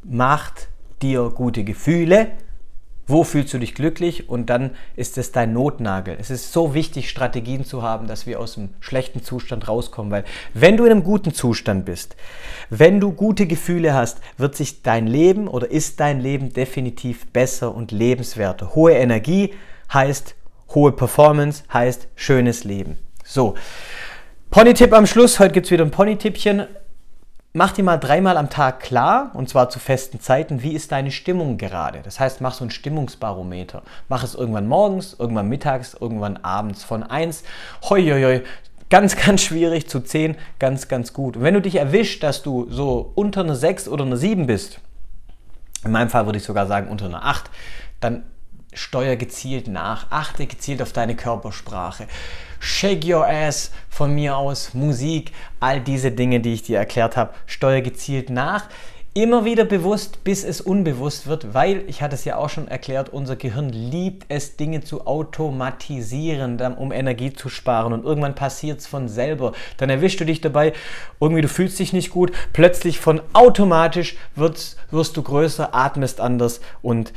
macht 0.02 0.68
dir 1.02 1.30
gute 1.30 1.64
Gefühle? 1.64 2.28
Wo 3.10 3.24
fühlst 3.24 3.52
du 3.52 3.58
dich 3.58 3.74
glücklich? 3.74 4.28
Und 4.28 4.50
dann 4.50 4.70
ist 4.96 5.18
es 5.18 5.32
dein 5.32 5.52
Notnagel. 5.52 6.16
Es 6.18 6.30
ist 6.30 6.52
so 6.52 6.74
wichtig, 6.74 7.10
Strategien 7.10 7.64
zu 7.64 7.82
haben, 7.82 8.06
dass 8.06 8.26
wir 8.26 8.40
aus 8.40 8.54
dem 8.54 8.70
schlechten 8.80 9.22
Zustand 9.22 9.68
rauskommen. 9.68 10.12
Weil 10.12 10.24
wenn 10.54 10.76
du 10.76 10.84
in 10.84 10.92
einem 10.92 11.02
guten 11.04 11.34
Zustand 11.34 11.84
bist, 11.84 12.16
wenn 12.68 13.00
du 13.00 13.12
gute 13.12 13.46
Gefühle 13.46 13.94
hast, 13.94 14.18
wird 14.38 14.54
sich 14.54 14.82
dein 14.82 15.06
Leben 15.06 15.48
oder 15.48 15.70
ist 15.70 16.00
dein 16.00 16.20
Leben 16.20 16.52
definitiv 16.52 17.26
besser 17.28 17.74
und 17.74 17.90
lebenswerter. 17.90 18.74
Hohe 18.74 18.92
Energie 18.92 19.54
heißt 19.92 20.34
hohe 20.74 20.92
Performance, 20.92 21.64
heißt 21.72 22.08
schönes 22.14 22.64
Leben. 22.64 22.96
So. 23.24 23.54
Pony-Tipp 24.50 24.92
am 24.92 25.06
Schluss. 25.06 25.38
Heute 25.38 25.54
gibt 25.54 25.66
es 25.66 25.72
wieder 25.72 25.84
ein 25.84 25.90
Pony-Tippchen. 25.90 26.66
Mach 27.52 27.72
dir 27.72 27.82
mal 27.82 27.96
dreimal 27.96 28.36
am 28.36 28.48
Tag 28.48 28.78
klar, 28.78 29.32
und 29.34 29.48
zwar 29.48 29.70
zu 29.70 29.80
festen 29.80 30.20
Zeiten, 30.20 30.62
wie 30.62 30.72
ist 30.72 30.92
deine 30.92 31.10
Stimmung 31.10 31.58
gerade. 31.58 32.00
Das 32.04 32.20
heißt, 32.20 32.40
mach 32.40 32.54
so 32.54 32.64
ein 32.64 32.70
Stimmungsbarometer. 32.70 33.82
Mach 34.08 34.22
es 34.22 34.36
irgendwann 34.36 34.68
morgens, 34.68 35.16
irgendwann 35.18 35.48
mittags, 35.48 35.94
irgendwann 35.94 36.36
abends. 36.36 36.84
Von 36.84 37.02
1, 37.02 37.42
hoi, 37.88 38.04
hoi, 38.04 38.22
hoi, 38.22 38.42
ganz, 38.88 39.16
ganz 39.26 39.42
schwierig, 39.42 39.88
zu 39.88 39.98
10, 39.98 40.36
ganz, 40.60 40.86
ganz 40.86 41.12
gut. 41.12 41.36
Und 41.36 41.42
wenn 41.42 41.54
du 41.54 41.60
dich 41.60 41.74
erwischt, 41.74 42.22
dass 42.22 42.44
du 42.44 42.70
so 42.70 43.10
unter 43.16 43.40
einer 43.40 43.56
6 43.56 43.88
oder 43.88 44.04
einer 44.04 44.16
7 44.16 44.46
bist, 44.46 44.78
in 45.84 45.90
meinem 45.90 46.08
Fall 46.08 46.26
würde 46.26 46.38
ich 46.38 46.44
sogar 46.44 46.68
sagen 46.68 46.88
unter 46.88 47.06
einer 47.06 47.24
8, 47.24 47.50
dann 47.98 48.22
steuer 48.72 49.16
gezielt 49.16 49.66
nach, 49.66 50.06
achte 50.10 50.46
gezielt 50.46 50.82
auf 50.82 50.92
deine 50.92 51.16
Körpersprache. 51.16 52.06
Shake 52.60 53.06
Your 53.06 53.26
Ass 53.26 53.72
von 53.88 54.14
mir 54.14 54.36
aus, 54.36 54.74
Musik, 54.74 55.32
all 55.58 55.80
diese 55.80 56.12
Dinge, 56.12 56.40
die 56.40 56.52
ich 56.52 56.62
dir 56.62 56.78
erklärt 56.78 57.16
habe, 57.16 57.32
steuer 57.46 57.80
gezielt 57.80 58.30
nach. 58.30 58.68
Immer 59.12 59.44
wieder 59.44 59.64
bewusst, 59.64 60.22
bis 60.22 60.44
es 60.44 60.60
unbewusst 60.60 61.26
wird, 61.26 61.52
weil, 61.52 61.82
ich 61.88 62.00
hatte 62.00 62.14
es 62.14 62.24
ja 62.24 62.36
auch 62.36 62.48
schon 62.48 62.68
erklärt, 62.68 63.08
unser 63.08 63.34
Gehirn 63.34 63.70
liebt 63.70 64.26
es, 64.28 64.56
Dinge 64.56 64.82
zu 64.82 65.06
automatisieren, 65.06 66.60
um 66.76 66.92
Energie 66.92 67.32
zu 67.32 67.48
sparen. 67.48 67.92
Und 67.92 68.04
irgendwann 68.04 68.36
passiert 68.36 68.78
es 68.78 68.86
von 68.86 69.08
selber. 69.08 69.52
Dann 69.78 69.90
erwischst 69.90 70.20
du 70.20 70.24
dich 70.24 70.40
dabei, 70.40 70.74
irgendwie 71.18 71.42
du 71.42 71.48
fühlst 71.48 71.78
dich 71.80 71.92
nicht 71.92 72.10
gut, 72.10 72.30
plötzlich 72.52 73.00
von 73.00 73.20
automatisch 73.32 74.16
wirst, 74.36 74.76
wirst 74.92 75.16
du 75.16 75.22
größer, 75.22 75.74
atmest 75.74 76.20
anders 76.20 76.60
und 76.80 77.12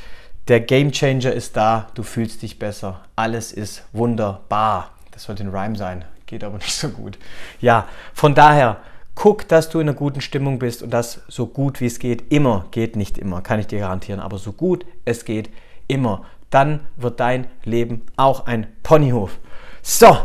der 0.48 0.62
Game 0.62 0.92
Changer 0.92 1.32
ist 1.32 1.56
da, 1.56 1.90
du 1.94 2.04
fühlst 2.04 2.42
dich 2.42 2.60
besser. 2.60 3.02
Alles 3.16 3.52
ist 3.52 3.84
wunderbar. 3.94 4.93
Das 5.14 5.24
sollte 5.24 5.44
ein 5.44 5.50
Rhyme 5.50 5.76
sein, 5.76 6.06
geht 6.26 6.44
aber 6.44 6.58
nicht 6.60 6.76
so 6.76 6.90
gut. 6.90 7.18
Ja, 7.62 7.88
von 8.14 8.36
daher, 8.36 8.78
guck, 9.16 9.48
dass 9.48 9.70
du 9.70 9.80
in 9.80 9.88
einer 9.88 9.98
guten 9.98 10.22
Stimmung 10.22 10.60
bist 10.60 10.84
und 10.84 10.92
das 10.92 11.22
so 11.28 11.48
gut 11.48 11.80
wie 11.80 11.86
es 11.86 12.00
geht. 12.00 12.32
Immer 12.32 12.66
geht 12.72 12.96
nicht 12.96 13.18
immer, 13.18 13.42
kann 13.42 13.60
ich 13.60 13.68
dir 13.68 13.80
garantieren, 13.80 14.20
aber 14.20 14.38
so 14.38 14.52
gut 14.52 14.86
es 15.06 15.26
geht, 15.26 15.50
immer. 15.88 16.26
Dann 16.50 16.82
wird 16.98 17.20
dein 17.20 17.48
Leben 17.64 18.04
auch 18.16 18.46
ein 18.46 18.68
Ponyhof. 18.84 19.40
So, 19.82 20.18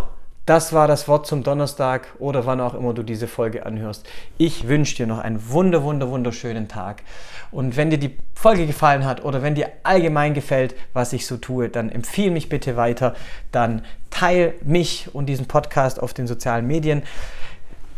das 0.48 0.72
war 0.72 0.88
das 0.88 1.08
Wort 1.08 1.26
zum 1.26 1.42
Donnerstag 1.42 2.08
oder 2.18 2.46
wann 2.46 2.60
auch 2.62 2.72
immer 2.72 2.94
du 2.94 3.02
diese 3.02 3.28
Folge 3.28 3.66
anhörst. 3.66 4.06
Ich 4.38 4.66
wünsche 4.66 4.96
dir 4.96 5.06
noch 5.06 5.18
einen 5.18 5.50
wunder, 5.50 5.82
wunder, 5.82 6.08
wunderschönen 6.08 6.68
Tag. 6.68 7.02
Und 7.50 7.76
wenn 7.76 7.90
dir 7.90 7.98
die 7.98 8.16
Folge 8.34 8.66
gefallen 8.66 9.04
hat 9.04 9.22
oder 9.22 9.42
wenn 9.42 9.54
dir 9.54 9.70
allgemein 9.82 10.32
gefällt, 10.32 10.74
was 10.94 11.12
ich 11.12 11.26
so 11.26 11.36
tue, 11.36 11.68
dann 11.68 11.90
empfehle 11.90 12.30
mich 12.30 12.48
bitte 12.48 12.76
weiter. 12.76 13.14
Dann 13.52 13.84
teile 14.08 14.54
mich 14.62 15.10
und 15.12 15.26
diesen 15.26 15.46
Podcast 15.46 16.00
auf 16.02 16.14
den 16.14 16.26
sozialen 16.26 16.66
Medien. 16.66 17.02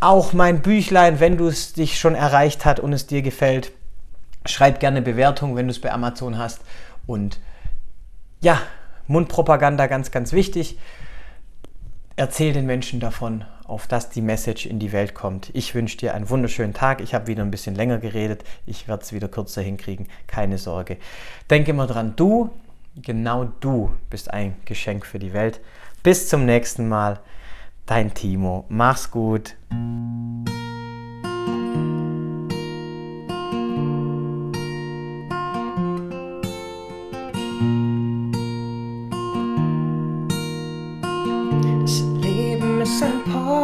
Auch 0.00 0.32
mein 0.32 0.60
Büchlein, 0.60 1.20
wenn 1.20 1.36
du 1.36 1.46
es 1.46 1.72
dich 1.72 2.00
schon 2.00 2.16
erreicht 2.16 2.64
hat 2.64 2.80
und 2.80 2.92
es 2.92 3.06
dir 3.06 3.22
gefällt, 3.22 3.70
schreib 4.44 4.80
gerne 4.80 5.02
Bewertung, 5.02 5.54
wenn 5.54 5.66
du 5.66 5.70
es 5.70 5.80
bei 5.80 5.92
Amazon 5.92 6.36
hast. 6.36 6.62
Und 7.06 7.38
ja, 8.40 8.60
Mundpropaganda 9.06 9.86
ganz, 9.86 10.10
ganz 10.10 10.32
wichtig. 10.32 10.78
Erzähl 12.16 12.52
den 12.52 12.66
Menschen 12.66 13.00
davon, 13.00 13.44
auf 13.64 13.86
dass 13.86 14.10
die 14.10 14.20
Message 14.20 14.66
in 14.66 14.78
die 14.78 14.92
Welt 14.92 15.14
kommt. 15.14 15.50
Ich 15.54 15.74
wünsche 15.74 15.96
dir 15.96 16.14
einen 16.14 16.28
wunderschönen 16.28 16.74
Tag. 16.74 17.00
Ich 17.00 17.14
habe 17.14 17.28
wieder 17.28 17.42
ein 17.42 17.50
bisschen 17.50 17.74
länger 17.74 17.98
geredet. 17.98 18.44
Ich 18.66 18.88
werde 18.88 19.02
es 19.02 19.12
wieder 19.12 19.28
kürzer 19.28 19.62
hinkriegen. 19.62 20.08
Keine 20.26 20.58
Sorge. 20.58 20.98
Denke 21.48 21.70
immer 21.70 21.86
dran, 21.86 22.14
du, 22.16 22.50
genau 22.96 23.44
du 23.60 23.92
bist 24.10 24.30
ein 24.30 24.56
Geschenk 24.64 25.06
für 25.06 25.18
die 25.18 25.32
Welt. 25.32 25.60
Bis 26.02 26.28
zum 26.28 26.44
nächsten 26.44 26.88
Mal. 26.88 27.20
Dein 27.86 28.12
Timo. 28.14 28.64
Mach's 28.68 29.10
gut. 29.10 29.56